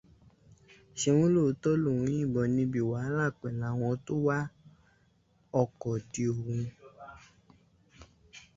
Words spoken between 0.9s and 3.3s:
Ṣeun lóòtọ́ lóun yìnbọn níbi wàhálá